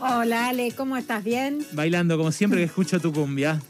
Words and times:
Hola 0.00 0.48
Ale, 0.48 0.70
¿cómo 0.72 0.96
estás? 0.96 1.24
¿Bien? 1.24 1.66
Bailando 1.72 2.16
como 2.16 2.30
siempre 2.30 2.60
que 2.60 2.66
escucho 2.66 3.00
tu 3.00 3.12
cumbia. 3.12 3.60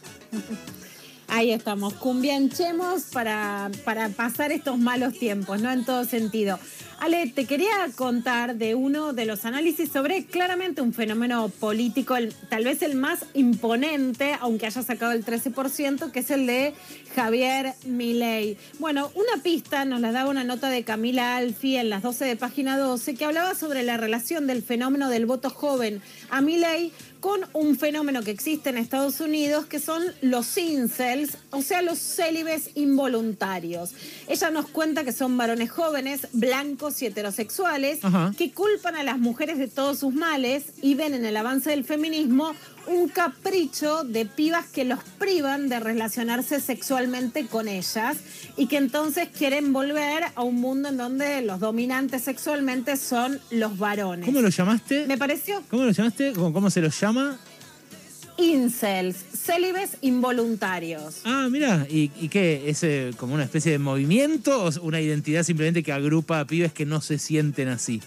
Ahí 1.27 1.53
estamos, 1.53 1.95
cumbianchemos 1.95 3.05
para, 3.13 3.71
para 3.85 4.11
pasar 4.11 4.53
estos 4.53 4.79
malos 4.79 5.19
tiempos, 5.19 5.63
¿no? 5.63 5.71
En 5.71 5.87
todo 5.87 6.05
sentido. 6.05 6.59
Ale, 7.01 7.29
te 7.29 7.45
quería 7.45 7.89
contar 7.95 8.57
de 8.57 8.75
uno 8.75 9.13
de 9.13 9.25
los 9.25 9.45
análisis 9.45 9.89
sobre 9.89 10.25
claramente 10.25 10.83
un 10.83 10.93
fenómeno 10.93 11.49
político, 11.49 12.17
tal 12.49 12.65
vez 12.65 12.83
el 12.83 12.97
más 12.97 13.25
imponente, 13.35 14.37
aunque 14.41 14.67
haya 14.67 14.83
sacado 14.83 15.13
el 15.13 15.25
13%, 15.25 16.11
que 16.11 16.19
es 16.19 16.31
el 16.33 16.49
de 16.49 16.75
Javier 17.15 17.75
Milei. 17.87 18.57
Bueno, 18.81 19.13
una 19.15 19.43
pista 19.45 19.85
nos 19.85 20.01
la 20.01 20.11
daba 20.11 20.31
una 20.31 20.43
nota 20.43 20.71
de 20.71 20.83
Camila 20.83 21.37
Alfi 21.37 21.77
en 21.77 21.89
las 21.89 22.03
12 22.03 22.25
de 22.25 22.37
página 22.37 22.77
12 22.77 23.15
que 23.15 23.25
hablaba 23.25 23.55
sobre 23.55 23.85
la 23.85 23.97
relación 23.97 24.49
del 24.49 24.63
fenómeno 24.63 25.09
del 25.09 25.27
voto 25.27 25.51
joven 25.51 26.03
a 26.31 26.41
Milei 26.41 26.93
con 27.21 27.41
un 27.53 27.77
fenómeno 27.77 28.23
que 28.23 28.31
existe 28.31 28.71
en 28.71 28.79
Estados 28.79 29.21
Unidos 29.21 29.67
que 29.67 29.81
son 29.81 30.03
los 30.21 30.57
incels, 30.57 31.39
o 31.51 31.63
sea, 31.63 31.83
los 31.83 31.99
célibes 31.99 32.71
involuntarios. 32.75 33.93
Ella 34.29 34.51
nos 34.51 34.69
cuenta 34.69 35.05
que 35.05 35.13
son 35.13 35.37
varones 35.37 35.71
jóvenes, 35.71 36.29
blancos 36.33 36.88
y 37.01 37.07
heterosexuales, 37.07 38.01
que 38.37 38.53
culpan 38.53 38.97
a 38.97 39.03
las 39.03 39.19
mujeres 39.19 39.59
de 39.59 39.69
todos 39.69 39.99
sus 39.99 40.15
males 40.15 40.73
y 40.83 40.95
ven 40.95 41.15
en 41.15 41.25
el 41.25 41.37
avance 41.37 41.71
del 41.71 41.85
feminismo 41.85 42.55
un 42.89 43.09
capricho 43.09 44.05
de 44.05 44.25
pibas 44.25 44.67
que 44.67 44.85
los 44.85 45.01
privan 45.19 45.69
de 45.69 45.79
relacionarse 45.79 46.61
sexualmente 46.61 47.47
con 47.47 47.69
ellas 47.69 48.17
y 48.57 48.67
que 48.67 48.79
entonces 48.79 49.29
quieren 49.29 49.73
volver 49.73 50.25
a 50.35 50.43
un 50.43 50.57
mundo 50.57 50.89
en 50.89 50.97
donde 50.97 51.43
los 51.43 51.61
dominantes 51.61 52.23
sexualmente 52.23 52.97
son 52.97 53.41
los 53.51 53.79
varones. 53.79 54.25
¿Cómo 54.25 54.41
lo 54.41 54.49
llamaste? 54.49 55.07
Me 55.07 55.19
pareció. 55.19 55.63
¿Cómo 55.69 55.85
lo 55.85 55.91
llamaste? 55.91 56.33
¿Cómo, 56.33 56.71
se 56.71 56.81
los 56.81 56.99
llama? 56.99 57.39
Incels, 58.39 59.17
célibes 59.17 59.97
involuntarios. 60.01 61.23
Ah, 61.25 61.49
mira, 61.51 61.87
¿Y, 61.91 62.09
qué? 62.29 62.71
¿Es 62.71 62.83
eh, 62.85 63.11
como 63.17 63.35
una 63.35 63.45
especie 63.45 63.73
de 63.73 63.79
movimiento 63.79 64.65
o 64.65 64.71
una 64.83 65.01
identidad 65.01 65.43
simplemente 65.43 65.83
que 65.83 65.93
agrupa 65.93 66.41
a 66.41 66.47
pibes 66.47 66.73
que 66.73 66.87
no 66.87 67.01
se 67.01 67.19
sienten 67.19 67.69
así? 67.69 68.01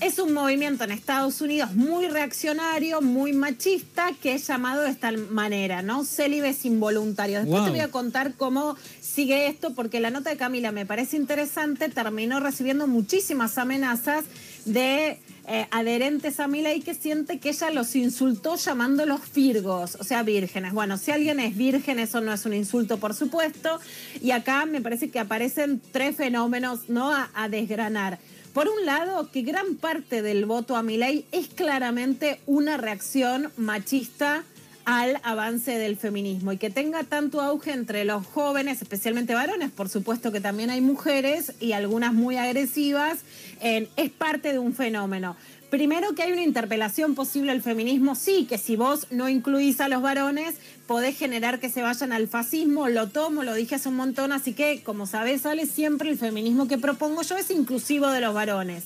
Es, 0.00 0.18
un 0.18 0.32
movimiento 0.32 0.84
en 0.84 0.90
Estados 0.90 1.40
Unidos 1.40 1.74
muy 1.74 2.08
reaccionario, 2.08 3.00
muy 3.02 3.32
machista, 3.32 4.12
que 4.22 4.34
es 4.34 4.46
llamado 4.46 4.82
de 4.82 4.90
esta 4.90 5.12
manera, 5.12 5.82
¿no? 5.82 6.04
Célibes 6.04 6.64
involuntarios. 6.64 7.44
Después 7.44 7.64
te 7.64 7.70
voy 7.70 7.80
a 7.80 7.90
contar 7.90 8.34
cómo 8.34 8.76
sigue 9.00 9.46
esto, 9.46 9.74
porque 9.74 10.00
la 10.00 10.10
nota 10.10 10.30
de 10.30 10.36
Camila 10.36 10.72
me 10.72 10.86
parece 10.86 11.16
interesante, 11.16 11.88
terminó 11.88 12.40
recibiendo 12.40 12.86
muchísimas 12.86 13.58
amenazas 13.58 14.24
de 14.64 15.18
eh, 15.48 15.66
adherentes 15.70 16.40
a 16.40 16.46
Milei 16.46 16.80
que 16.82 16.94
siente 16.94 17.40
que 17.40 17.48
ella 17.48 17.70
los 17.70 17.96
insultó 17.96 18.56
llamándolos 18.56 19.20
firgos, 19.22 19.96
o 19.98 20.04
sea, 20.04 20.22
vírgenes. 20.22 20.72
Bueno, 20.72 20.98
si 20.98 21.10
alguien 21.10 21.40
es 21.40 21.56
virgen, 21.56 21.98
eso 21.98 22.20
no 22.20 22.32
es 22.32 22.44
un 22.44 22.54
insulto, 22.54 22.98
por 22.98 23.14
supuesto. 23.14 23.80
Y 24.20 24.32
acá 24.32 24.66
me 24.66 24.80
parece 24.80 25.10
que 25.10 25.18
aparecen 25.18 25.80
tres 25.92 26.16
fenómenos, 26.16 26.88
¿no? 26.88 27.10
a 27.12 27.48
desgranar. 27.48 28.18
Por 28.52 28.68
un 28.68 28.86
lado, 28.86 29.30
que 29.30 29.42
gran 29.42 29.76
parte 29.76 30.20
del 30.20 30.44
voto 30.44 30.76
a 30.76 30.82
Milei 30.82 31.26
es 31.32 31.48
claramente 31.48 32.40
una 32.46 32.76
reacción 32.76 33.52
machista 33.56 34.44
al 34.88 35.20
avance 35.22 35.76
del 35.76 35.98
feminismo 35.98 36.50
y 36.50 36.56
que 36.56 36.70
tenga 36.70 37.04
tanto 37.04 37.42
auge 37.42 37.72
entre 37.72 38.06
los 38.06 38.26
jóvenes, 38.26 38.80
especialmente 38.80 39.34
varones, 39.34 39.70
por 39.70 39.90
supuesto 39.90 40.32
que 40.32 40.40
también 40.40 40.70
hay 40.70 40.80
mujeres 40.80 41.52
y 41.60 41.72
algunas 41.72 42.14
muy 42.14 42.38
agresivas, 42.38 43.18
es 43.60 44.10
parte 44.12 44.50
de 44.50 44.58
un 44.58 44.72
fenómeno. 44.72 45.36
Primero 45.68 46.14
que 46.14 46.22
hay 46.22 46.32
una 46.32 46.42
interpelación 46.42 47.14
posible 47.14 47.52
al 47.52 47.60
feminismo, 47.60 48.14
sí, 48.14 48.46
que 48.48 48.56
si 48.56 48.76
vos 48.76 49.06
no 49.10 49.28
incluís 49.28 49.82
a 49.82 49.88
los 49.88 50.00
varones, 50.00 50.54
podés 50.86 51.18
generar 51.18 51.60
que 51.60 51.68
se 51.68 51.82
vayan 51.82 52.10
al 52.10 52.26
fascismo, 52.26 52.88
lo 52.88 53.08
tomo, 53.08 53.44
lo 53.44 53.52
dije 53.52 53.74
hace 53.74 53.90
un 53.90 53.96
montón, 53.96 54.32
así 54.32 54.54
que 54.54 54.82
como 54.82 55.04
sabés, 55.04 55.42
sale 55.42 55.66
siempre 55.66 56.08
el 56.08 56.16
feminismo 56.16 56.66
que 56.66 56.78
propongo 56.78 57.20
yo 57.20 57.36
es 57.36 57.50
inclusivo 57.50 58.08
de 58.08 58.22
los 58.22 58.32
varones. 58.32 58.84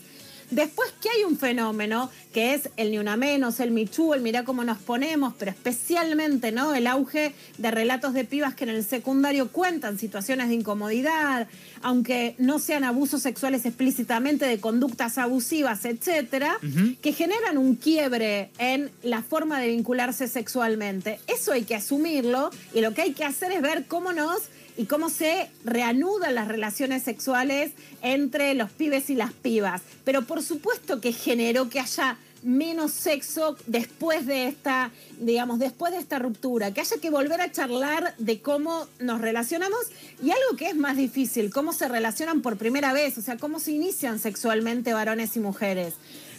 Después 0.53 0.93
que 1.01 1.09
hay 1.09 1.25
un 1.25 1.39
fenómeno 1.39 2.11
que 2.35 2.53
es 2.53 2.69
el 2.77 2.91
ni 2.91 2.99
una 2.99 3.17
menos, 3.17 3.59
el 3.59 3.71
michu, 3.71 4.13
el 4.13 4.21
mira 4.21 4.45
cómo 4.45 4.65
nos 4.65 4.77
ponemos, 4.77 5.33
pero 5.39 5.51
especialmente 5.51 6.53
¿no? 6.53 6.75
el 6.75 6.87
auge 6.89 7.35
de 7.57 7.71
relatos 7.71 8.13
de 8.13 8.27
pibas 8.27 8.55
que 8.55 8.65
en 8.65 8.71
el 8.71 8.85
secundario 8.85 9.49
cuentan 9.49 9.99
situaciones 9.99 10.49
de 10.49 10.55
incomodidad, 10.57 11.49
aunque 11.83 12.35
no 12.39 12.59
sean 12.59 12.85
abusos 12.85 13.23
sexuales 13.23 13.67
explícitamente, 13.67 14.47
de 14.47 14.61
conductas 14.61 15.19
abusivas, 15.19 15.85
etcétera, 15.85 16.59
que 17.01 17.13
generan 17.13 17.59
un 17.59 17.77
quiebre 17.77 18.51
en 18.59 18.91
la 19.03 19.23
forma 19.23 19.61
de 19.61 19.69
vincularse 19.69 20.29
sexualmente. 20.29 21.21
Eso 21.27 21.53
hay 21.53 21.65
que 21.65 21.75
asumirlo 21.75 22.51
y 22.75 22.81
lo 22.81 22.95
que 22.95 23.03
hay 23.03 23.13
que 23.13 23.25
hacer 23.25 23.53
es 23.53 23.63
ver 23.63 23.87
cómo 23.87 24.13
nos 24.13 24.43
y 24.77 24.87
cómo 24.87 25.11
se 25.11 25.51
reanudan 25.65 26.35
las 26.35 26.49
relaciones 26.49 27.03
sexuales 27.03 27.73
entre 28.01 28.55
los 28.55 28.71
pibes 28.71 29.11
y 29.11 29.15
las 29.15 29.33
pibas. 29.33 29.83
Pero 30.05 30.23
por 30.23 30.43
supuesto 30.43 31.01
que 31.01 31.13
generó 31.13 31.69
que 31.69 31.81
haya 31.81 32.17
menos 32.43 32.93
sexo 32.93 33.57
después 33.67 34.27
de 34.27 34.49
esta, 34.49 34.91
digamos, 35.21 35.59
después 35.59 35.93
de 35.93 35.99
esta 35.99 36.19
ruptura, 36.19 36.73
que 36.73 36.81
haya 36.81 36.97
que 36.99 37.11
volver 37.11 37.41
a 37.41 37.53
charlar 37.53 38.15
de 38.19 38.41
cómo 38.41 38.87
nos 38.99 39.21
relacionamos 39.21 39.79
y 40.23 40.31
algo 40.31 40.57
que 40.57 40.69
es 40.69 40.77
más 40.77 40.97
difícil, 40.97 41.51
cómo 41.51 41.73
se 41.73 41.89
relacionan 41.89 42.43
por 42.43 42.57
primera 42.57 42.93
vez, 42.93 43.19
o 43.19 43.23
sea, 43.23 43.37
cómo 43.37 43.61
se 43.61 43.73
inician 43.73 44.19
sexualmente 44.19 44.93
varones 44.93 45.37
y 45.37 45.41
mujeres. 45.41 45.95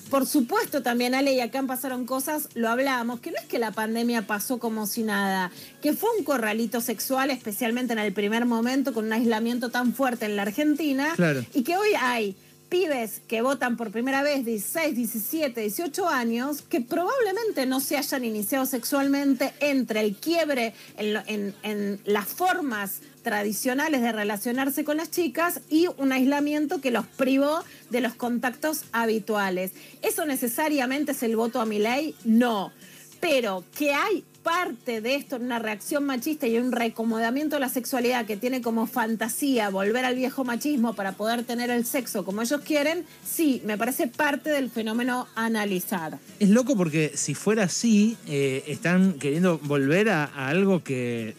Por 0.10 0.28
supuesto 0.28 0.84
también, 0.84 1.16
Ale, 1.16 1.34
y 1.34 1.40
acá 1.40 1.64
pasaron 1.64 2.06
cosas, 2.06 2.50
lo 2.54 2.70
hablábamos, 2.70 3.20
que 3.20 3.32
no 3.32 3.38
es 3.38 3.46
que 3.46 3.58
la 3.58 3.72
pandemia 3.72 4.28
pasó 4.28 4.60
como 4.60 4.86
si 4.86 5.02
nada, 5.02 5.50
que 5.82 5.94
fue 5.94 6.10
un 6.18 6.24
corralito 6.24 6.82
sexual, 6.82 7.32
especialmente 7.32 7.94
en 7.94 8.00
el 8.00 8.14
primer 8.14 8.46
momento, 8.46 8.94
con 8.94 9.06
un 9.06 9.14
aislamiento 9.14 9.70
tan 9.70 9.94
fuerte 9.94 10.26
en 10.26 10.36
la 10.36 10.44
Argentina, 10.44 11.16
y 11.54 11.64
que 11.64 11.78
hoy 11.78 11.90
hay 12.00 12.36
pibes 12.74 13.22
que 13.28 13.44
votan 13.44 13.78
por 13.78 13.92
primera 13.92 14.24
vez 14.24 14.46
16, 14.46 14.96
17, 14.96 15.62
18 15.62 16.10
años 16.10 16.64
que 16.64 16.82
probablemente 16.82 17.68
no 17.68 17.80
se 17.80 17.98
hayan 17.98 18.26
iniciado 18.26 18.66
sexualmente 18.66 19.54
entre 19.60 20.00
el 20.00 20.16
quiebre 20.16 20.74
en, 20.98 21.54
en, 21.62 22.00
las 22.06 22.26
formas 22.30 23.02
tradicionales 23.22 24.02
de 24.02 24.12
relacionarse 24.12 24.84
con 24.84 24.98
las 24.98 25.12
chicas 25.12 25.62
y 25.70 25.86
un 25.98 26.14
aislamiento 26.14 26.82
que 26.82 26.90
los 26.90 27.06
privó 27.06 27.64
de 27.92 28.02
los 28.02 28.16
contactos 28.16 28.86
habituales. 28.92 29.74
¿Eso 30.02 30.26
necesariamente 30.26 31.12
es 31.12 31.22
el 31.22 31.36
voto 31.36 31.62
a 31.62 31.68
mi 31.68 31.78
ley? 31.78 32.16
No. 32.26 32.72
Pero 33.20 33.64
que 33.78 33.94
hay 33.94 34.26
parte 34.44 35.02
de 35.02 35.16
esto 35.16 35.38
en 35.38 35.44
una 35.44 35.60
reacción 35.60 36.06
machista 36.06 36.48
y 36.48 36.58
un 36.58 36.72
reacomodamiento 36.72 37.56
de 37.56 37.62
la 37.62 37.70
sexualidad 37.70 38.26
que 38.26 38.38
tiene 38.38 38.62
como 38.62 38.86
fantasía 38.86 39.70
volver 39.70 40.06
al 40.06 40.16
viejo 40.16 40.44
machismo 40.44 40.94
para 40.94 41.14
poder 41.14 41.44
tener 41.44 41.70
el 41.70 41.86
sexo 41.86 42.26
como 42.26 42.42
ellos 42.42 42.62
quieren, 42.62 43.06
sí, 43.26 43.62
me 43.66 43.78
parece 43.78 44.08
parte 44.08 44.50
del 44.50 44.70
fenómeno 44.70 45.28
analizar. 45.36 46.20
Es 46.40 46.50
loco 46.50 46.76
porque 46.76 47.12
si 47.16 47.34
fuera 47.34 47.64
así, 47.64 48.18
eh, 48.28 48.64
están 48.68 49.14
queriendo 49.14 49.60
volver 49.60 50.10
a, 50.10 50.26
algo 50.26 50.84
que, 50.84 51.36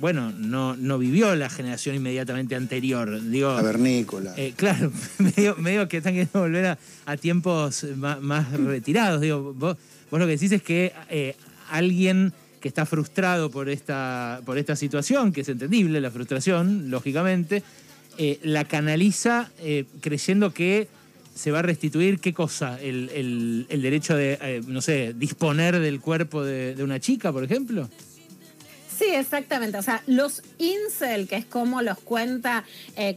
bueno, 0.00 0.32
no, 0.32 0.76
no 0.76 0.98
vivió 0.98 1.34
la 1.36 1.50
generación 1.50 1.96
inmediatamente 1.96 2.54
anterior. 2.54 3.20
Digo, 3.22 3.54
Cavernícola. 3.54 4.34
Eh, 4.36 4.54
claro, 4.56 4.90
medio, 5.58 5.88
que 5.88 5.98
están 5.98 6.14
queriendo 6.14 6.40
volver 6.40 6.78
a, 7.04 7.16
tiempos 7.16 7.84
más, 7.96 8.52
retirados. 8.52 9.20
Digo, 9.20 9.54
vos, 9.54 9.76
vos, 10.10 10.20
lo 10.20 10.26
que 10.26 10.32
decís 10.32 10.52
es 10.52 10.62
que 10.62 10.92
eh, 11.10 11.36
alguien 11.70 12.32
que 12.60 12.68
está 12.68 12.86
frustrado 12.86 13.50
por 13.50 13.68
esta, 13.68 14.40
por 14.44 14.58
esta 14.58 14.76
situación, 14.76 15.32
que 15.32 15.42
es 15.42 15.48
entendible 15.48 16.00
la 16.00 16.10
frustración, 16.10 16.90
lógicamente, 16.90 17.62
eh, 18.18 18.40
la 18.42 18.64
canaliza 18.64 19.50
eh, 19.60 19.84
creyendo 20.00 20.52
que 20.52 20.88
se 21.34 21.50
va 21.50 21.58
a 21.58 21.62
restituir 21.62 22.18
qué 22.18 22.32
cosa, 22.32 22.80
el, 22.80 23.66
derecho 23.68 24.16
de, 24.16 24.38
eh, 24.40 24.62
no 24.66 24.80
sé, 24.80 25.14
disponer 25.14 25.78
del 25.78 26.00
cuerpo 26.00 26.42
de, 26.42 26.74
una 26.82 26.98
chica, 26.98 27.30
por 27.30 27.44
ejemplo. 27.44 27.90
Sí, 28.98 29.04
exactamente. 29.12 29.76
O 29.76 29.82
sea, 29.82 30.02
los 30.06 30.42
incel, 30.58 31.28
que 31.28 31.36
es 31.36 31.44
como 31.44 31.82
los 31.82 31.98
cuenta 31.98 32.64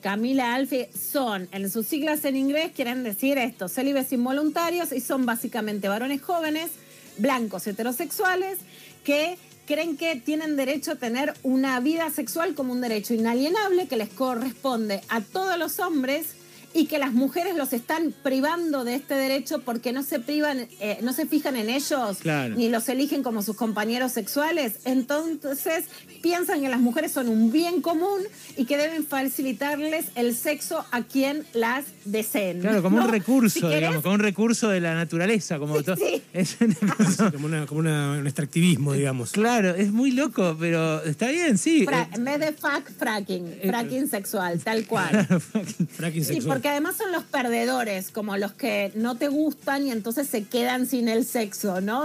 Camila 0.01 0.53
Alfi, 0.53 0.85
son, 0.93 1.47
en 1.53 1.71
sus 1.71 1.87
siglas 1.87 2.25
en 2.25 2.35
inglés, 2.35 2.73
quieren 2.75 3.03
decir 3.03 3.37
esto, 3.37 3.69
célibes 3.69 4.11
involuntarios 4.11 4.91
y 4.91 4.99
son 4.99 5.25
básicamente 5.25 5.87
varones 5.87 6.21
jóvenes 6.21 6.71
blancos 7.19 7.67
heterosexuales 7.67 8.57
que 9.03 9.37
creen 9.65 9.97
que 9.97 10.15
tienen 10.15 10.55
derecho 10.55 10.93
a 10.93 10.95
tener 10.95 11.33
una 11.43 11.79
vida 11.79 12.09
sexual 12.09 12.55
como 12.55 12.73
un 12.73 12.81
derecho 12.81 13.13
inalienable 13.13 13.87
que 13.87 13.97
les 13.97 14.09
corresponde 14.09 15.01
a 15.09 15.21
todos 15.21 15.57
los 15.59 15.79
hombres 15.79 16.33
y 16.73 16.85
que 16.85 16.99
las 16.99 17.13
mujeres 17.13 17.55
los 17.55 17.73
están 17.73 18.13
privando 18.23 18.83
de 18.83 18.95
este 18.95 19.15
derecho 19.15 19.59
porque 19.59 19.91
no 19.91 20.03
se 20.03 20.19
privan, 20.19 20.67
eh, 20.79 20.99
no 21.01 21.13
se 21.13 21.25
fijan 21.25 21.55
en 21.55 21.69
ellos, 21.69 22.19
ni 22.55 22.69
los 22.69 22.87
eligen 22.89 23.23
como 23.23 23.41
sus 23.41 23.55
compañeros 23.55 24.11
sexuales. 24.11 24.79
Entonces 24.85 25.85
piensan 26.21 26.61
que 26.61 26.69
las 26.69 26.79
mujeres 26.79 27.11
son 27.11 27.29
un 27.29 27.51
bien 27.51 27.81
común 27.81 28.19
y 28.57 28.65
que 28.65 28.77
deben 28.77 29.05
facilitarles 29.05 30.07
el 30.15 30.35
sexo 30.35 30.85
a 30.91 31.03
quien 31.03 31.43
las 31.53 31.85
deseen. 32.05 32.61
Claro, 32.61 32.81
como 32.81 32.97
un 32.97 33.07
recurso, 33.11 33.69
digamos, 33.69 34.03
como 34.03 34.15
un 34.15 34.21
recurso 34.21 34.69
de 34.69 34.79
la 34.79 34.93
naturaleza, 34.93 35.57
como 35.57 35.81
todo. 35.81 35.95
Es 36.33 36.57
como, 37.67 37.79
un 37.79 38.27
extractivismo, 38.27 38.93
digamos. 38.93 39.31
Claro, 39.31 39.73
es 39.75 39.91
muy 39.91 40.11
loco, 40.11 40.55
pero 40.59 41.03
está 41.03 41.29
bien, 41.29 41.57
sí. 41.57 41.85
en 42.13 42.23
vez 42.23 42.39
de 42.39 42.53
fuck, 42.53 42.89
fracking, 42.97 43.47
eh, 43.47 43.67
fracking 43.67 44.07
sexual, 44.07 44.59
tal 44.59 44.85
cual. 44.85 45.25
fracking 45.89 46.23
sexual. 46.23 46.58
Porque 46.59 46.71
además 46.71 46.97
son 46.97 47.13
los 47.13 47.23
perdedores, 47.23 48.11
como 48.11 48.35
los 48.35 48.51
que 48.51 48.91
no 48.93 49.15
te 49.15 49.29
gustan 49.29 49.87
y 49.87 49.91
entonces 49.91 50.27
se 50.27 50.43
quedan 50.43 50.87
sin 50.87 51.07
el 51.07 51.25
sexo, 51.25 51.79
¿no? 51.79 52.03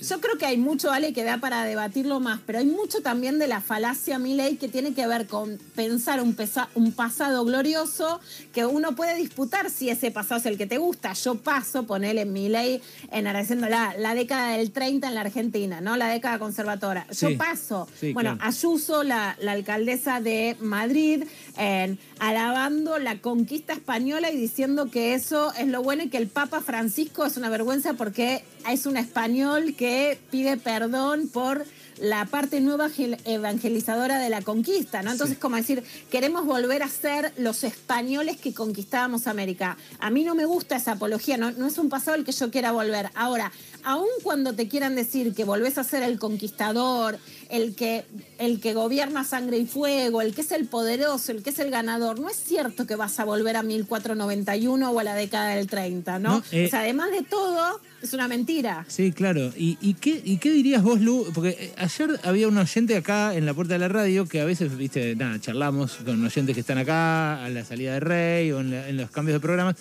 Yo 0.00 0.20
creo 0.22 0.38
que 0.38 0.46
hay 0.46 0.56
mucho, 0.56 0.90
Ale, 0.90 1.12
que 1.12 1.22
da 1.22 1.36
para 1.36 1.64
debatirlo 1.64 2.18
más, 2.18 2.40
pero 2.46 2.60
hay 2.60 2.64
mucho 2.64 3.02
también 3.02 3.38
de 3.38 3.46
la 3.46 3.60
falacia 3.60 4.18
Milei 4.18 4.56
que 4.56 4.68
tiene 4.68 4.94
que 4.94 5.06
ver 5.06 5.26
con 5.26 5.58
pensar 5.74 6.22
un, 6.22 6.34
un 6.74 6.92
pasado 6.92 7.44
glorioso 7.44 8.20
que 8.54 8.64
uno 8.64 8.94
puede 8.94 9.16
disputar 9.16 9.68
si 9.68 9.90
ese 9.90 10.10
pasado 10.10 10.40
es 10.40 10.46
el 10.46 10.56
que 10.56 10.66
te 10.66 10.78
gusta. 10.78 11.12
Yo 11.12 11.34
paso, 11.34 11.82
ponele 11.82 12.24
Milei 12.24 12.80
en 13.12 13.24
la, 13.24 13.94
la 13.98 14.14
década 14.14 14.56
del 14.56 14.70
30 14.70 15.08
en 15.08 15.14
la 15.14 15.20
Argentina, 15.20 15.82
¿no? 15.82 15.98
La 15.98 16.08
década 16.08 16.38
conservadora. 16.38 17.06
Yo 17.10 17.36
paso. 17.36 17.86
bueno, 18.14 18.38
Ayuso, 18.40 19.02
la, 19.02 19.36
la, 19.42 19.52
alcaldesa 19.52 20.20
de 20.22 20.56
Madrid, 20.60 21.24
en, 21.58 21.98
alabando 22.18 22.98
la 22.98 23.18
conquista 23.18 23.74
española 23.74 23.89
y 23.98 24.36
diciendo 24.36 24.88
que 24.88 25.14
eso 25.14 25.52
es 25.54 25.66
lo 25.66 25.82
bueno 25.82 26.04
y 26.04 26.10
que 26.10 26.16
el 26.16 26.28
Papa 26.28 26.60
Francisco 26.60 27.26
es 27.26 27.36
una 27.36 27.50
vergüenza 27.50 27.94
porque 27.94 28.44
es 28.70 28.86
un 28.86 28.96
español 28.96 29.74
que 29.76 30.16
pide 30.30 30.56
perdón 30.56 31.28
por 31.28 31.66
la 31.98 32.24
parte 32.26 32.60
nueva 32.60 32.88
evangelizadora 33.24 34.20
de 34.20 34.30
la 34.30 34.42
conquista, 34.42 35.02
¿no? 35.02 35.10
Entonces, 35.10 35.38
como 35.38 35.56
decir, 35.56 35.82
queremos 36.08 36.46
volver 36.46 36.84
a 36.84 36.88
ser 36.88 37.32
los 37.36 37.64
españoles 37.64 38.36
que 38.36 38.54
conquistábamos 38.54 39.26
América. 39.26 39.76
A 39.98 40.08
mí 40.08 40.22
no 40.22 40.36
me 40.36 40.44
gusta 40.44 40.76
esa 40.76 40.92
apología, 40.92 41.36
no, 41.36 41.50
no 41.50 41.66
es 41.66 41.76
un 41.76 41.88
pasado 41.88 42.16
el 42.16 42.24
que 42.24 42.32
yo 42.32 42.50
quiera 42.52 42.70
volver. 42.70 43.10
Ahora, 43.14 43.50
aun 43.82 44.06
cuando 44.22 44.52
te 44.52 44.68
quieran 44.68 44.94
decir 44.94 45.34
que 45.34 45.42
volvés 45.42 45.78
a 45.78 45.84
ser 45.84 46.04
el 46.04 46.18
conquistador, 46.20 47.18
el 47.50 47.74
que, 47.74 48.04
el 48.38 48.60
que 48.60 48.74
gobierna 48.74 49.24
sangre 49.24 49.58
y 49.58 49.66
fuego, 49.66 50.22
el 50.22 50.34
que 50.34 50.40
es 50.42 50.52
el 50.52 50.66
poderoso, 50.66 51.32
el 51.32 51.42
que 51.42 51.50
es 51.50 51.58
el 51.58 51.70
ganador, 51.70 52.20
no 52.20 52.28
es 52.28 52.36
cierto 52.36 52.86
que 52.86 52.96
vas 52.96 53.18
a 53.20 53.24
volver 53.24 53.56
a 53.56 53.62
1491 53.62 54.90
o 54.90 54.98
a 54.98 55.04
la 55.04 55.14
década 55.14 55.54
del 55.54 55.66
30, 55.66 56.18
¿no? 56.18 56.42
Eh, 56.52 56.66
o 56.66 56.70
sea, 56.70 56.80
además 56.80 57.10
de 57.10 57.22
todo, 57.22 57.80
es 58.02 58.14
una 58.14 58.28
mentira. 58.28 58.84
Sí, 58.88 59.12
claro. 59.12 59.52
¿Y, 59.56 59.94
qué, 59.94 60.20
¿Y 60.24 60.38
qué 60.38 60.50
dirías 60.50 60.82
vos, 60.82 61.00
Lu? 61.00 61.26
Porque 61.34 61.50
eh, 61.50 61.72
ayer 61.76 62.20
había 62.24 62.48
un 62.48 62.56
oyente 62.56 62.96
acá 62.96 63.34
en 63.34 63.46
la 63.46 63.54
puerta 63.54 63.74
de 63.74 63.80
la 63.80 63.88
radio 63.88 64.26
que 64.26 64.40
a 64.40 64.44
veces, 64.44 64.76
viste, 64.76 65.16
nada, 65.16 65.40
charlamos 65.40 65.96
con 66.04 66.24
oyentes 66.24 66.54
que 66.54 66.60
están 66.60 66.78
acá 66.78 67.44
a 67.44 67.48
la 67.48 67.64
salida 67.64 67.94
de 67.94 68.00
Rey 68.00 68.52
o 68.52 68.60
en, 68.60 68.96
los 68.96 69.10
cambios 69.10 69.36
de 69.36 69.40
programas 69.40 69.76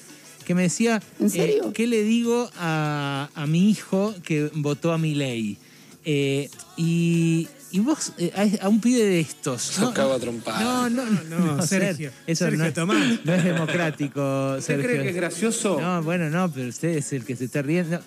que 0.46 0.56
me 0.56 0.64
decía, 0.64 1.02
eh, 1.20 1.62
¿qué 1.76 1.86
le 1.86 2.04
digo 2.04 2.50
a, 2.58 3.30
mi 3.48 3.70
hijo 3.70 4.16
que 4.24 4.50
votó 4.56 4.92
a 4.92 4.98
mi 4.98 5.14
ley? 5.14 5.58
Eh, 6.06 6.50
y, 6.76 7.48
y 7.72 7.80
vos, 7.80 8.14
eh, 8.18 8.60
a, 8.62 8.68
un 8.68 8.82
pibe 8.82 9.04
de 9.04 9.20
estos. 9.20 9.78
No, 9.80 9.90
a 9.90 10.20
trompar. 10.20 10.62
No, 10.62 10.90
no, 10.90 11.06
no, 11.06 11.56
no 11.56 11.62
Sergio. 11.68 12.12
Eso 12.26 12.46
Sergio 12.46 12.66
no, 12.66 12.74
Tomás. 12.74 13.20
no 13.24 13.34
es 13.34 13.44
democrático. 13.44 14.56
¿Usted 14.58 14.82
cree 14.82 15.04
que 15.04 15.10
es 15.10 15.16
gracioso? 15.16 15.80
No, 15.80 16.02
bueno, 16.02 16.30
no, 16.30 16.52
pero 16.52 16.70
usted 16.70 16.90
es 16.90 17.14
el 17.14 17.24
que 17.24 17.36
se 17.36 17.46
está 17.46 17.62
riendo. 17.62 18.00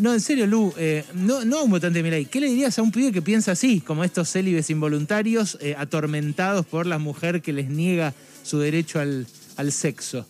No, 0.00 0.12
en 0.12 0.20
serio, 0.20 0.46
Lu, 0.46 0.72
eh, 0.76 1.04
no, 1.14 1.44
no 1.44 1.58
a 1.58 1.62
un 1.62 1.70
votante 1.70 1.98
de 1.98 2.02
Milay. 2.02 2.26
¿Qué 2.26 2.40
le 2.40 2.46
dirías 2.48 2.78
a 2.78 2.82
un 2.82 2.92
pibe 2.92 3.12
que 3.12 3.22
piensa 3.22 3.52
así, 3.52 3.80
como 3.80 4.04
estos 4.04 4.30
célibes 4.30 4.70
involuntarios, 4.70 5.58
eh, 5.60 5.74
atormentados 5.76 6.64
por 6.66 6.86
la 6.86 6.98
mujer 6.98 7.42
que 7.42 7.52
les 7.52 7.68
niega 7.68 8.14
su 8.44 8.58
derecho 8.58 9.00
al, 9.00 9.26
al 9.56 9.72
sexo? 9.72 10.26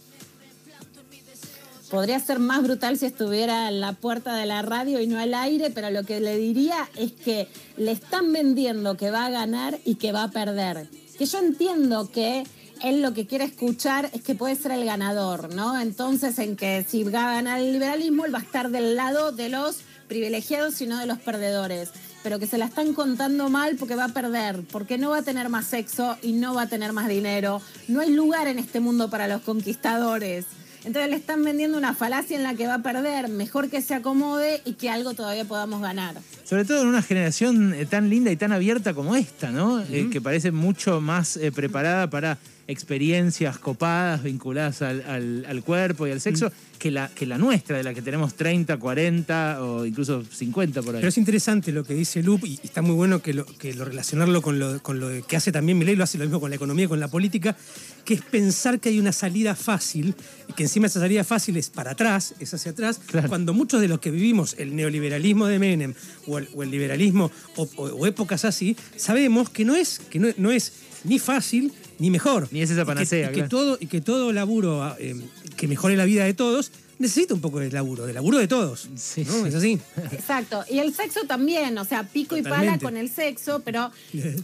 Podría 1.92 2.18
ser 2.20 2.38
más 2.38 2.62
brutal 2.62 2.96
si 2.96 3.04
estuviera 3.04 3.68
en 3.68 3.80
la 3.80 3.92
puerta 3.92 4.34
de 4.34 4.46
la 4.46 4.62
radio 4.62 4.98
y 4.98 5.06
no 5.06 5.18
al 5.18 5.34
aire, 5.34 5.68
pero 5.68 5.90
lo 5.90 6.04
que 6.04 6.20
le 6.20 6.38
diría 6.38 6.88
es 6.96 7.12
que 7.12 7.48
le 7.76 7.92
están 7.92 8.32
vendiendo 8.32 8.96
que 8.96 9.10
va 9.10 9.26
a 9.26 9.30
ganar 9.30 9.78
y 9.84 9.96
que 9.96 10.10
va 10.10 10.22
a 10.22 10.30
perder. 10.30 10.88
Que 11.18 11.26
yo 11.26 11.38
entiendo 11.38 12.10
que 12.10 12.44
él 12.82 13.02
lo 13.02 13.12
que 13.12 13.26
quiere 13.26 13.44
escuchar 13.44 14.08
es 14.14 14.22
que 14.22 14.34
puede 14.34 14.56
ser 14.56 14.72
el 14.72 14.86
ganador, 14.86 15.54
¿no? 15.54 15.78
Entonces, 15.78 16.38
en 16.38 16.56
que 16.56 16.82
si 16.88 17.04
va 17.04 17.28
a 17.28 17.34
ganar 17.34 17.60
el 17.60 17.74
liberalismo, 17.74 18.24
él 18.24 18.34
va 18.34 18.38
a 18.38 18.42
estar 18.42 18.70
del 18.70 18.96
lado 18.96 19.30
de 19.30 19.50
los 19.50 19.80
privilegiados 20.08 20.80
y 20.80 20.86
no 20.86 20.96
de 20.96 21.04
los 21.04 21.18
perdedores. 21.18 21.90
Pero 22.22 22.38
que 22.38 22.46
se 22.46 22.56
la 22.56 22.64
están 22.64 22.94
contando 22.94 23.50
mal 23.50 23.76
porque 23.76 23.96
va 23.96 24.04
a 24.04 24.14
perder, 24.14 24.64
porque 24.72 24.96
no 24.96 25.10
va 25.10 25.18
a 25.18 25.22
tener 25.22 25.50
más 25.50 25.66
sexo 25.66 26.16
y 26.22 26.32
no 26.32 26.54
va 26.54 26.62
a 26.62 26.68
tener 26.68 26.94
más 26.94 27.08
dinero. 27.08 27.60
No 27.86 28.00
hay 28.00 28.12
lugar 28.12 28.48
en 28.48 28.58
este 28.58 28.80
mundo 28.80 29.10
para 29.10 29.28
los 29.28 29.42
conquistadores. 29.42 30.46
Entonces 30.84 31.10
le 31.10 31.16
están 31.16 31.44
vendiendo 31.44 31.78
una 31.78 31.94
falacia 31.94 32.36
en 32.36 32.42
la 32.42 32.54
que 32.54 32.66
va 32.66 32.74
a 32.74 32.82
perder. 32.82 33.28
Mejor 33.28 33.70
que 33.70 33.80
se 33.80 33.94
acomode 33.94 34.60
y 34.64 34.74
que 34.74 34.90
algo 34.90 35.14
todavía 35.14 35.44
podamos 35.44 35.80
ganar. 35.80 36.16
Sobre 36.44 36.64
todo 36.64 36.82
en 36.82 36.88
una 36.88 37.02
generación 37.02 37.74
eh, 37.74 37.86
tan 37.86 38.10
linda 38.10 38.30
y 38.30 38.36
tan 38.36 38.52
abierta 38.52 38.94
como 38.94 39.14
esta, 39.14 39.50
¿no? 39.50 39.80
Eh, 39.80 40.08
que 40.10 40.20
parece 40.20 40.50
mucho 40.50 41.00
más 41.00 41.36
eh, 41.36 41.52
preparada 41.52 42.10
para 42.10 42.38
experiencias 42.68 43.58
copadas 43.58 44.22
vinculadas 44.22 44.82
al, 44.82 45.62
cuerpo 45.64 46.06
y 46.06 46.10
al 46.10 46.20
sexo 46.20 46.48
mm. 46.48 46.78
que, 46.78 46.90
la, 46.90 47.08
que 47.08 47.26
la 47.26 47.38
nuestra, 47.38 47.76
de 47.76 47.82
la 47.82 47.94
que 47.94 48.02
tenemos 48.02 48.34
30, 48.34 48.76
40 48.76 49.62
o 49.62 49.86
incluso 49.86 50.24
50 50.24 50.82
por 50.82 50.94
ahí. 50.94 51.00
Pero 51.00 51.08
es 51.08 51.18
interesante 51.18 51.72
lo 51.72 51.84
que 51.84 51.94
dice 51.94 52.22
Lup 52.22 52.44
y, 52.44 52.58
está 52.62 52.82
muy 52.82 52.94
bueno 52.94 53.20
que 53.20 53.34
lo, 53.34 53.44
que 53.44 53.74
lo 53.74 53.84
relacionarlo 53.84 54.42
con 54.42 54.58
lo, 54.58 54.82
con 54.82 55.00
lo 55.00 55.26
que 55.26 55.36
hace 55.36 55.52
también 55.52 55.78
Milei, 55.78 55.96
lo 55.96 56.04
hace 56.04 56.18
lo 56.18 56.24
mismo 56.24 56.40
con 56.40 56.50
la 56.50 56.56
economía, 56.56 56.88
con 56.88 57.00
la 57.00 57.08
política, 57.08 57.56
que 58.04 58.14
es 58.14 58.22
pensar 58.22 58.80
que 58.80 58.88
hay 58.88 58.98
una 58.98 59.12
salida 59.12 59.54
fácil 59.54 60.14
y 60.48 60.52
que 60.52 60.64
encima 60.64 60.86
esa 60.86 61.00
salida 61.00 61.24
fácil 61.24 61.56
es 61.56 61.70
para 61.70 61.92
atrás, 61.92 62.34
es 62.40 62.52
hacia 62.54 62.72
atrás, 62.72 63.00
cuando 63.28 63.54
muchos 63.54 63.80
de 63.80 63.88
los 63.88 64.00
que 64.00 64.10
vivimos 64.10 64.54
el 64.58 64.74
neoliberalismo 64.74 65.46
de 65.46 65.58
Menem 65.58 65.94
o 66.26 66.38
el, 66.38 66.70
liberalismo 66.70 67.30
o, 67.56 68.06
épocas 68.06 68.44
así, 68.44 68.76
sabemos 68.96 69.50
que 69.50 69.64
no 69.64 69.76
es, 69.76 70.00
que 70.10 70.18
no 70.18 70.50
es 70.50 70.72
ni 71.04 71.18
fácil 71.18 71.72
ni 72.02 72.10
mejor. 72.10 72.48
Ni 72.50 72.62
es 72.62 72.70
esa 72.70 72.84
panacea. 72.84 73.30
Y 73.30 73.34
que, 73.34 73.42
todo, 73.44 73.78
y 73.78 73.86
que 73.86 74.00
todo 74.00 74.32
laburo 74.32 74.92
eh, 74.98 75.14
que 75.56 75.68
mejore 75.68 75.96
la 75.96 76.04
vida 76.04 76.24
de 76.24 76.34
todos 76.34 76.72
necesita 76.98 77.34
un 77.34 77.40
poco 77.40 77.60
de 77.60 77.70
laburo, 77.70 78.06
de 78.06 78.12
laburo 78.12 78.38
de 78.38 78.48
todos. 78.48 78.88
Sí, 78.96 79.24
¿no? 79.24 79.46
Es 79.46 79.54
así. 79.54 79.78
Exacto. 80.12 80.64
Y 80.68 80.78
el 80.78 80.94
sexo 80.94 81.20
también, 81.26 81.76
o 81.78 81.84
sea, 81.84 82.04
pico 82.04 82.36
y 82.36 82.42
pala 82.42 82.78
con 82.78 82.96
el 82.96 83.08
sexo, 83.08 83.60
pero 83.64 83.90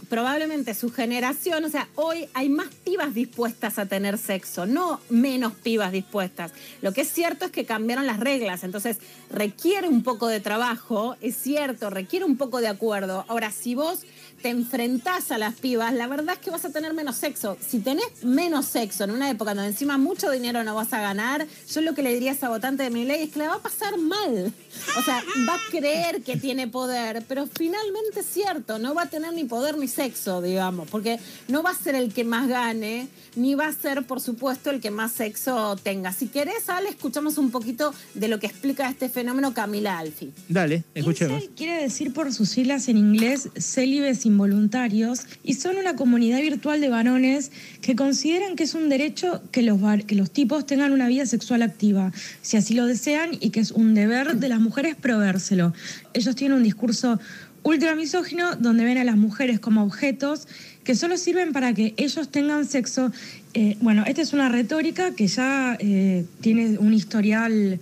probablemente 0.09 0.73
su 0.73 0.89
generación, 0.89 1.63
o 1.65 1.69
sea, 1.69 1.87
hoy 1.95 2.27
hay 2.33 2.49
más 2.49 2.67
pibas 2.85 3.13
dispuestas 3.13 3.77
a 3.77 3.85
tener 3.85 4.17
sexo, 4.17 4.65
no 4.65 4.99
menos 5.09 5.53
pibas 5.53 5.91
dispuestas. 5.91 6.51
Lo 6.81 6.93
que 6.93 7.01
es 7.01 7.11
cierto 7.11 7.45
es 7.45 7.51
que 7.51 7.65
cambiaron 7.65 8.05
las 8.05 8.19
reglas, 8.19 8.63
entonces 8.63 8.97
requiere 9.29 9.87
un 9.87 10.03
poco 10.03 10.27
de 10.27 10.39
trabajo, 10.39 11.17
es 11.21 11.35
cierto, 11.35 11.89
requiere 11.89 12.25
un 12.25 12.37
poco 12.37 12.61
de 12.61 12.67
acuerdo. 12.67 13.25
Ahora, 13.27 13.51
si 13.51 13.75
vos 13.75 14.01
te 14.41 14.49
enfrentás 14.49 15.31
a 15.31 15.37
las 15.37 15.55
pibas, 15.55 15.93
la 15.93 16.07
verdad 16.07 16.35
es 16.35 16.39
que 16.39 16.49
vas 16.49 16.65
a 16.65 16.71
tener 16.71 16.93
menos 16.93 17.17
sexo. 17.17 17.57
Si 17.59 17.79
tenés 17.79 18.23
menos 18.23 18.65
sexo 18.65 19.03
en 19.03 19.11
una 19.11 19.29
época 19.29 19.53
donde 19.53 19.69
encima 19.69 19.97
mucho 19.97 20.31
dinero 20.31 20.63
no 20.63 20.75
vas 20.75 20.93
a 20.93 21.01
ganar, 21.01 21.47
yo 21.71 21.81
lo 21.81 21.93
que 21.93 22.03
le 22.03 22.13
diría 22.13 22.31
a 22.31 22.33
esa 22.35 22.49
votante 22.49 22.83
de 22.83 22.89
mi 22.89 23.05
ley 23.05 23.23
es 23.23 23.31
que 23.31 23.39
le 23.39 23.47
va 23.47 23.55
a 23.55 23.61
pasar 23.61 23.97
mal. 23.97 24.53
O 24.97 25.01
sea, 25.01 25.23
va 25.47 25.55
a 25.55 25.59
creer 25.71 26.21
que 26.23 26.37
tiene 26.37 26.67
poder, 26.67 27.23
pero 27.27 27.47
finalmente 27.47 28.21
es 28.21 28.25
cierto, 28.25 28.79
no 28.79 28.93
va 28.93 29.03
a 29.03 29.09
tener 29.09 29.33
ni 29.33 29.43
poder 29.43 29.77
ni 29.77 29.87
sexo, 29.87 30.41
digamos, 30.41 30.89
porque 30.89 31.19
no 31.47 31.63
va 31.63 31.71
a 31.71 31.75
ser 31.75 31.95
el 31.95 32.13
que 32.13 32.23
más 32.23 32.47
gane, 32.47 33.07
ni 33.35 33.55
va 33.55 33.67
a 33.67 33.73
ser, 33.73 34.05
por 34.05 34.21
supuesto, 34.21 34.69
el 34.69 34.79
que 34.81 34.91
más 34.91 35.11
sexo 35.11 35.75
tenga. 35.81 36.13
Si 36.13 36.27
querés, 36.27 36.69
Ale, 36.69 36.89
escuchamos 36.89 37.37
un 37.37 37.51
poquito 37.51 37.93
de 38.13 38.27
lo 38.27 38.39
que 38.39 38.47
explica 38.47 38.89
este 38.89 39.09
fenómeno 39.09 39.53
Camila 39.53 39.99
Alfi. 39.99 40.31
Dale, 40.47 40.83
escuchemos. 40.93 41.43
quiere 41.55 41.81
decir 41.81 42.13
por 42.13 42.31
sus 42.33 42.49
siglas 42.49 42.87
en 42.87 42.97
inglés 42.97 43.49
célibes 43.57 44.25
involuntarios 44.29 45.25
y 45.43 45.55
son 45.55 45.77
una 45.77 45.95
comunidad 45.95 46.39
virtual 46.39 46.79
de 46.79 46.89
varones 46.89 47.51
que 47.81 47.95
consideran 47.95 48.55
que 48.55 48.63
es 48.63 48.73
un 48.73 48.89
derecho 48.89 49.41
que 49.51 49.61
los, 49.61 49.79
que 50.05 50.15
los 50.15 50.31
tipos 50.31 50.65
tengan 50.65 50.91
una 50.91 51.07
vida 51.07 51.25
sexual 51.25 51.61
activa, 51.61 52.11
si 52.41 52.57
así 52.57 52.73
lo 52.73 52.85
desean, 52.85 53.31
y 53.39 53.49
que 53.49 53.59
es 53.59 53.71
un 53.71 53.93
deber 53.93 54.37
de 54.37 54.49
las 54.49 54.59
mujeres 54.59 54.95
provérselo. 54.95 55.73
Ellos 56.13 56.35
tienen 56.35 56.57
un 56.57 56.63
discurso 56.63 57.19
ultra 57.63 57.95
misógino 57.95 58.55
donde 58.55 58.83
ven 58.83 58.97
a 58.97 59.03
las 59.03 59.17
mujeres 59.17 59.59
como 59.59 59.83
objetos 59.83 60.47
que 60.83 60.95
solo 60.95 61.17
sirven 61.17 61.51
para 61.51 61.73
que 61.73 61.93
ellos 61.97 62.29
tengan 62.29 62.65
sexo. 62.65 63.11
Eh, 63.53 63.77
bueno, 63.81 64.03
esta 64.07 64.21
es 64.21 64.33
una 64.33 64.49
retórica 64.49 65.13
que 65.13 65.27
ya 65.27 65.77
eh, 65.79 66.25
tiene 66.41 66.77
un 66.79 66.93
historial 66.93 67.79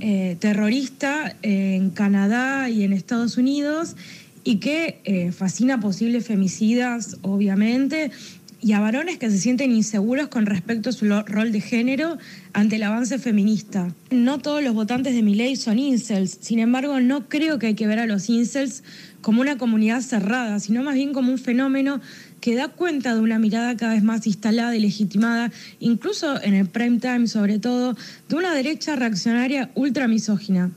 eh, 0.00 0.36
terrorista 0.40 1.36
en 1.42 1.90
Canadá 1.90 2.68
y 2.68 2.84
en 2.84 2.92
Estados 2.92 3.36
Unidos 3.36 3.96
y 4.44 4.56
que 4.56 5.32
fascina 5.36 5.80
posibles 5.80 6.26
femicidas, 6.26 7.16
obviamente, 7.22 8.10
y 8.60 8.72
a 8.72 8.80
varones 8.80 9.18
que 9.18 9.30
se 9.30 9.38
sienten 9.38 9.72
inseguros 9.72 10.28
con 10.28 10.46
respecto 10.46 10.88
a 10.88 10.92
su 10.92 11.06
rol 11.06 11.52
de 11.52 11.60
género 11.60 12.16
ante 12.54 12.76
el 12.76 12.82
avance 12.84 13.18
feminista. 13.18 13.94
No 14.10 14.38
todos 14.38 14.62
los 14.62 14.72
votantes 14.72 15.14
de 15.14 15.22
mi 15.22 15.34
ley 15.34 15.56
son 15.56 15.78
incels, 15.78 16.38
sin 16.40 16.60
embargo 16.60 16.98
no 17.00 17.28
creo 17.28 17.58
que 17.58 17.66
hay 17.66 17.74
que 17.74 17.86
ver 17.86 17.98
a 17.98 18.06
los 18.06 18.30
incels 18.30 18.82
como 19.20 19.42
una 19.42 19.58
comunidad 19.58 20.00
cerrada, 20.00 20.60
sino 20.60 20.82
más 20.82 20.94
bien 20.94 21.12
como 21.12 21.30
un 21.30 21.38
fenómeno 21.38 22.00
que 22.44 22.54
da 22.54 22.68
cuenta 22.68 23.14
de 23.14 23.22
una 23.22 23.38
mirada 23.38 23.74
cada 23.74 23.94
vez 23.94 24.02
más 24.02 24.26
instalada 24.26 24.76
y 24.76 24.80
legitimada, 24.80 25.50
incluso 25.80 26.38
en 26.42 26.52
el 26.52 26.68
prime 26.68 26.98
time 26.98 27.26
sobre 27.26 27.58
todo, 27.58 27.96
de 28.28 28.36
una 28.36 28.52
derecha 28.52 28.96
reaccionaria 28.96 29.70
ultra 29.74 30.08
misógina. 30.08 30.70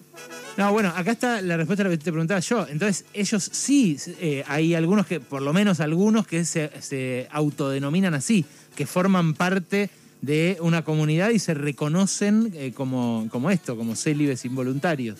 No, 0.55 0.71
bueno, 0.71 0.93
acá 0.95 1.11
está 1.11 1.41
la 1.41 1.57
respuesta 1.57 1.83
a 1.83 1.87
lo 1.87 1.89
que 1.89 1.97
te 1.97 2.09
preguntaba 2.09 2.39
yo. 2.39 2.65
Entonces, 2.69 3.03
ellos 3.13 3.49
sí, 3.51 3.97
eh, 4.21 4.45
hay 4.47 4.75
algunos 4.75 5.07
que, 5.07 5.19
por 5.19 5.41
lo 5.41 5.51
menos 5.51 5.81
algunos, 5.81 6.25
que 6.25 6.45
se, 6.45 7.27
autodenominan 7.31 8.13
así, 8.13 8.45
que 8.73 8.85
forman 8.85 9.33
parte 9.33 9.89
de 10.21 10.57
una 10.61 10.85
comunidad 10.85 11.31
y 11.31 11.39
se 11.39 11.53
reconocen 11.53 12.53
eh, 12.55 12.71
como, 12.73 13.27
como 13.29 13.51
esto, 13.51 13.75
como 13.75 13.97
célibes 13.97 14.45
involuntarios. 14.45 15.19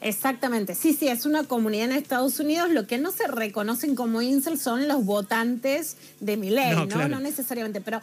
Exactamente, 0.00 0.74
sí, 0.74 0.92
sí, 0.92 1.08
es 1.08 1.26
una 1.26 1.44
comunidad 1.44 1.86
en 1.86 1.92
Estados 1.92 2.38
Unidos. 2.40 2.70
Lo 2.70 2.86
que 2.86 2.98
no 2.98 3.10
se 3.10 3.26
reconocen 3.26 3.94
como 3.94 4.22
incel 4.22 4.58
son 4.58 4.86
los 4.88 5.04
votantes 5.04 5.96
de 6.20 6.36
mi 6.36 6.50
ley, 6.50 6.74
¿no? 6.74 7.08
No 7.08 7.20
necesariamente, 7.20 7.80
pero 7.80 8.00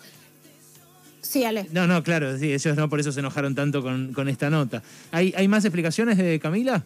Sí, 1.21 1.43
Ale. 1.43 1.67
No, 1.71 1.87
no, 1.87 2.03
claro, 2.03 2.37
sí, 2.37 2.53
ellos 2.53 2.77
no 2.77 2.87
por 2.87 2.99
eso 2.99 3.11
se 3.11 3.19
enojaron 3.19 3.55
tanto 3.55 3.81
con, 3.81 4.13
con 4.13 4.29
esta 4.29 4.51
nota. 4.51 4.83
¿Hay, 5.11 5.33
¿Hay 5.35 5.47
más 5.47 5.65
explicaciones 5.65 6.17
de 6.17 6.39
Camila? 6.39 6.83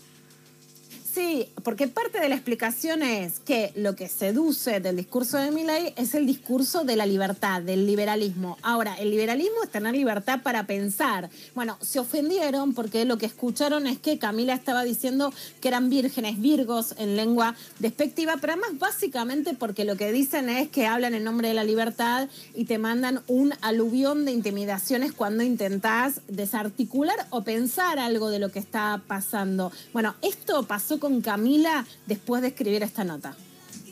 Sí, 1.12 1.50
porque 1.64 1.88
parte 1.88 2.20
de 2.20 2.30
la 2.30 2.36
explicación 2.36 3.02
es 3.02 3.40
que 3.40 3.72
lo 3.76 3.96
que 3.96 4.08
seduce 4.08 4.80
del 4.80 4.98
discurso 4.98 5.38
de 5.38 5.50
Milley 5.50 5.94
es 5.96 6.14
el 6.14 6.28
discurso 6.28 6.84
de 6.84 6.96
la 6.96 7.08
libertad, 7.08 7.64
del 7.64 7.88
liberalismo. 7.88 8.60
Ahora, 8.62 8.94
el 8.94 9.10
liberalismo 9.10 9.64
es 9.64 9.72
tener 9.72 9.96
libertad 9.96 10.42
para 10.44 10.68
pensar. 10.68 11.32
Bueno, 11.56 11.78
se 11.82 12.00
ofendieron 12.00 12.76
porque 12.76 13.06
lo 13.06 13.18
que 13.18 13.26
escucharon 13.26 13.88
es 13.88 13.98
que 13.98 14.20
Camila 14.20 14.54
estaba 14.54 14.84
diciendo 14.84 15.34
que 15.62 15.70
eran 15.70 15.90
vírgenes, 15.90 16.40
virgos 16.40 16.94
en 17.00 17.16
lengua 17.16 17.56
despectiva, 17.80 18.38
pero 18.40 18.54
además 18.54 18.78
básicamente 18.78 19.56
porque 19.56 19.86
lo 19.86 19.96
que 19.96 20.12
dicen 20.12 20.48
es 20.48 20.70
que 20.70 20.86
hablan 20.86 21.16
en 21.16 21.24
nombre 21.24 21.48
de 21.48 21.56
la 21.56 21.64
libertad 21.64 22.30
y 22.54 22.66
te 22.66 22.78
mandan 22.78 23.22
un 23.28 23.54
aluvión 23.62 24.26
de 24.26 24.32
intimidaciones 24.32 25.12
cuando 25.14 25.42
intentás 25.42 26.22
desarticular 26.28 27.18
o 27.32 27.44
pensar 27.44 27.98
algo 27.98 28.30
de 28.30 28.38
lo 28.38 28.52
que 28.52 28.60
está 28.60 29.02
pasando. 29.08 29.72
Bueno, 29.92 30.14
esto 30.22 30.64
pasó 30.64 31.00
con 31.00 31.09
Camila 31.22 31.86
después 32.06 32.42
de 32.42 32.50
escribir 32.50 32.84
esta 32.84 33.04
nota? 33.04 33.36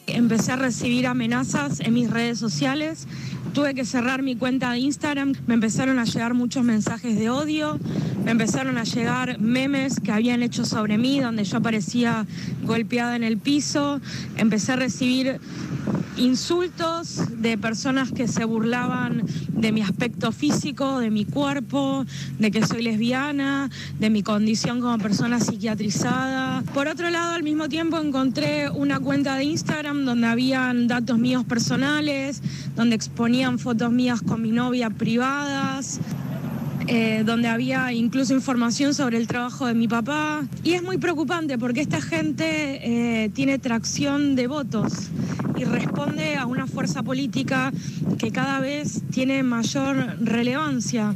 Empecé 0.05 0.53
a 0.53 0.55
recibir 0.55 1.05
amenazas 1.05 1.81
en 1.81 1.93
mis 1.93 2.09
redes 2.09 2.39
sociales, 2.39 3.07
tuve 3.53 3.73
que 3.73 3.83
cerrar 3.83 4.21
mi 4.21 4.37
cuenta 4.37 4.71
de 4.71 4.79
Instagram, 4.79 5.33
me 5.47 5.55
empezaron 5.55 5.99
a 5.99 6.05
llegar 6.05 6.33
muchos 6.33 6.63
mensajes 6.63 7.19
de 7.19 7.29
odio, 7.29 7.77
me 8.23 8.31
empezaron 8.31 8.77
a 8.77 8.85
llegar 8.85 9.37
memes 9.39 9.99
que 9.99 10.11
habían 10.11 10.43
hecho 10.43 10.63
sobre 10.63 10.97
mí, 10.97 11.19
donde 11.19 11.43
yo 11.43 11.57
aparecía 11.57 12.25
golpeada 12.63 13.17
en 13.17 13.23
el 13.23 13.37
piso, 13.37 13.99
empecé 14.37 14.73
a 14.73 14.75
recibir 14.77 15.41
insultos 16.17 17.21
de 17.41 17.57
personas 17.57 18.11
que 18.11 18.27
se 18.27 18.43
burlaban 18.45 19.23
de 19.49 19.71
mi 19.71 19.81
aspecto 19.81 20.31
físico, 20.31 20.99
de 20.99 21.09
mi 21.09 21.25
cuerpo, 21.25 22.05
de 22.39 22.51
que 22.51 22.65
soy 22.65 22.81
lesbiana, 22.81 23.69
de 23.99 24.09
mi 24.09 24.23
condición 24.23 24.81
como 24.81 24.97
persona 24.97 25.39
psiquiatrizada. 25.39 26.46
Por 26.73 26.87
otro 26.87 27.09
lado, 27.09 27.33
al 27.33 27.43
mismo 27.43 27.69
tiempo 27.69 27.99
encontré 27.99 28.69
una 28.69 28.99
cuenta 28.99 29.35
de 29.35 29.43
Instagram 29.45 30.05
donde 30.05 30.27
habían 30.27 30.87
datos 30.87 31.17
míos 31.17 31.43
personales, 31.45 32.41
donde 32.75 32.95
exponían 32.95 33.59
fotos 33.59 33.91
mías 33.91 34.21
con 34.21 34.41
mi 34.41 34.51
novia 34.51 34.89
privadas. 34.89 35.99
Eh, 36.89 37.23
donde 37.25 37.49
había 37.49 37.91
incluso 37.91 38.33
información 38.33 38.93
sobre 38.93 39.17
el 39.17 39.27
trabajo 39.27 39.65
de 39.65 39.73
mi 39.73 39.89
papá. 39.89 40.45
Y 40.63 40.71
es 40.71 40.83
muy 40.83 40.97
preocupante 40.97 41.57
porque 41.57 41.81
esta 41.81 41.99
gente 41.99 43.25
eh, 43.25 43.29
tiene 43.29 43.59
tracción 43.59 44.35
de 44.37 44.47
votos 44.47 45.09
y 45.57 45.65
responde 45.65 46.37
a 46.37 46.45
una 46.45 46.65
fuerza 46.65 47.03
política 47.03 47.73
que 48.17 48.31
cada 48.31 48.61
vez 48.61 49.01
tiene 49.11 49.43
mayor 49.43 50.15
relevancia. 50.21 51.13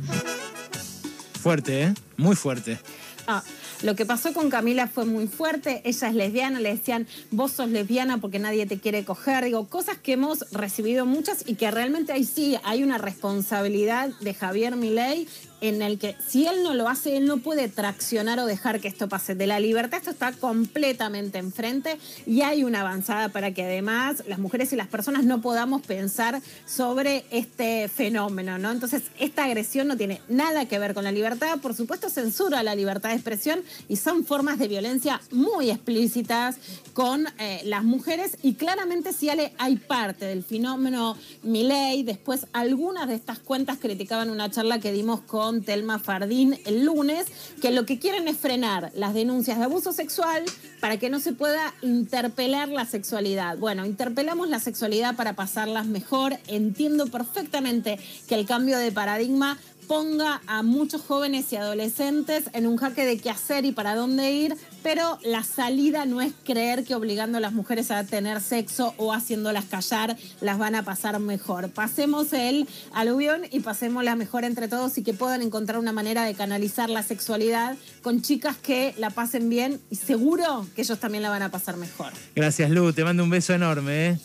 Fuerte, 1.39 1.83
¿eh? 1.83 1.93
Muy 2.17 2.35
fuerte. 2.35 2.77
Ah, 3.25 3.41
lo 3.83 3.95
que 3.95 4.05
pasó 4.05 4.33
con 4.33 4.49
Camila 4.49 4.87
fue 4.87 5.05
muy 5.05 5.27
fuerte. 5.27 5.81
Ella 5.85 6.09
es 6.09 6.15
lesbiana, 6.15 6.59
le 6.59 6.69
decían, 6.69 7.07
vos 7.31 7.51
sos 7.51 7.69
lesbiana 7.69 8.19
porque 8.19 8.39
nadie 8.39 8.65
te 8.65 8.79
quiere 8.79 9.03
coger. 9.03 9.45
Digo, 9.45 9.67
cosas 9.67 9.97
que 9.97 10.13
hemos 10.13 10.51
recibido 10.51 11.05
muchas 11.05 11.43
y 11.47 11.55
que 11.55 11.71
realmente 11.71 12.11
ahí 12.11 12.23
sí 12.23 12.57
hay 12.63 12.83
una 12.83 12.97
responsabilidad 12.97 14.09
de 14.19 14.33
Javier 14.33 14.75
Milei 14.75 15.27
en 15.61 15.81
el 15.81 15.99
que 15.99 16.15
si 16.27 16.47
él 16.47 16.63
no 16.63 16.73
lo 16.73 16.89
hace, 16.89 17.17
él 17.17 17.25
no 17.25 17.37
puede 17.37 17.69
traccionar 17.69 18.39
o 18.39 18.45
dejar 18.45 18.81
que 18.81 18.87
esto 18.87 19.07
pase. 19.07 19.35
De 19.35 19.47
la 19.47 19.59
libertad 19.59 19.99
esto 19.99 20.11
está 20.11 20.31
completamente 20.33 21.37
enfrente 21.37 21.97
y 22.25 22.41
hay 22.41 22.63
una 22.63 22.81
avanzada 22.81 23.29
para 23.29 23.53
que 23.53 23.63
además 23.63 24.23
las 24.27 24.39
mujeres 24.39 24.73
y 24.73 24.75
las 24.75 24.87
personas 24.87 25.23
no 25.23 25.41
podamos 25.41 25.81
pensar 25.83 26.41
sobre 26.65 27.25
este 27.31 27.87
fenómeno, 27.87 28.57
¿no? 28.57 28.71
Entonces, 28.71 29.03
esta 29.19 29.45
agresión 29.45 29.87
no 29.87 29.97
tiene 29.97 30.21
nada 30.27 30.65
que 30.65 30.79
ver 30.79 30.93
con 30.93 31.03
la 31.03 31.11
libertad, 31.11 31.59
por 31.59 31.75
supuesto 31.75 32.09
censura 32.09 32.63
la 32.63 32.75
libertad 32.75 33.09
de 33.09 33.15
expresión 33.15 33.63
y 33.87 33.97
son 33.97 34.25
formas 34.25 34.57
de 34.59 34.67
violencia 34.67 35.21
muy 35.31 35.69
explícitas 35.69 36.57
con 36.93 37.27
eh, 37.37 37.61
las 37.65 37.83
mujeres 37.83 38.37
y 38.41 38.55
claramente 38.55 39.13
si 39.13 39.29
hay 39.29 39.75
parte 39.77 40.25
del 40.25 40.43
fenómeno 40.43 41.15
Miley, 41.43 42.03
después 42.03 42.47
algunas 42.53 43.07
de 43.07 43.15
estas 43.15 43.39
cuentas 43.39 43.77
criticaban 43.77 44.29
una 44.29 44.49
charla 44.49 44.79
que 44.79 44.91
dimos 44.91 45.21
Telma 45.59 45.99
Fardín 45.99 46.57
el 46.65 46.85
lunes, 46.85 47.25
que 47.61 47.71
lo 47.71 47.85
que 47.85 47.99
quieren 47.99 48.29
es 48.29 48.37
frenar 48.37 48.91
las 48.95 49.13
denuncias 49.13 49.57
de 49.57 49.65
abuso 49.65 49.91
sexual 49.91 50.45
para 50.79 50.97
que 50.97 51.09
no 51.09 51.19
se 51.19 51.33
pueda 51.33 51.73
interpelar 51.81 52.69
la 52.69 52.85
sexualidad. 52.85 53.57
Bueno, 53.57 53.85
interpelamos 53.85 54.47
la 54.47 54.59
sexualidad 54.59 55.17
para 55.17 55.35
pasarlas 55.35 55.85
mejor. 55.85 56.37
Entiendo 56.47 57.07
perfectamente 57.07 57.99
que 58.27 58.35
el 58.35 58.45
cambio 58.45 58.77
de 58.77 58.93
paradigma 58.93 59.57
ponga 59.91 60.41
a 60.47 60.63
muchos 60.63 61.01
jóvenes 61.01 61.51
y 61.51 61.57
adolescentes 61.57 62.45
en 62.53 62.65
un 62.65 62.77
jaque 62.77 63.05
de 63.05 63.17
qué 63.17 63.29
hacer 63.29 63.65
y 63.65 63.73
para 63.73 63.93
dónde 63.93 64.31
ir, 64.31 64.55
pero 64.83 65.19
la 65.21 65.43
salida 65.43 66.05
no 66.05 66.21
es 66.21 66.31
creer 66.45 66.85
que 66.85 66.95
obligando 66.95 67.39
a 67.39 67.41
las 67.41 67.51
mujeres 67.51 67.91
a 67.91 68.01
tener 68.05 68.39
sexo 68.39 68.93
o 68.95 69.11
haciéndolas 69.11 69.65
callar 69.65 70.15
las 70.39 70.57
van 70.57 70.75
a 70.75 70.83
pasar 70.83 71.19
mejor. 71.19 71.71
Pasemos 71.71 72.31
el 72.31 72.69
aluvión 72.93 73.41
y 73.51 73.59
pasémosla 73.59 74.15
mejor 74.15 74.45
entre 74.45 74.69
todos 74.69 74.97
y 74.97 75.03
que 75.03 75.13
puedan 75.13 75.41
encontrar 75.41 75.77
una 75.77 75.91
manera 75.91 76.23
de 76.23 76.35
canalizar 76.35 76.89
la 76.89 77.03
sexualidad 77.03 77.75
con 78.01 78.21
chicas 78.21 78.55
que 78.55 78.95
la 78.97 79.09
pasen 79.09 79.49
bien 79.49 79.81
y 79.89 79.97
seguro 79.97 80.65
que 80.73 80.83
ellos 80.83 81.01
también 81.01 81.21
la 81.21 81.31
van 81.31 81.41
a 81.41 81.51
pasar 81.51 81.75
mejor. 81.75 82.13
Gracias, 82.33 82.69
Lu. 82.69 82.93
Te 82.93 83.03
mando 83.03 83.25
un 83.25 83.29
beso 83.29 83.53
enorme. 83.53 84.11
¿eh? 84.11 84.17